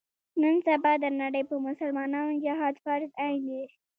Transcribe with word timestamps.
نن 0.41 0.55
سبا 0.67 0.91
د 1.03 1.05
نړۍ 1.21 1.43
په 1.49 1.55
مسلمانانو 1.67 2.41
جهاد 2.45 2.75
فرض 2.83 3.11
عین 3.23 3.41
دی. 3.49 3.61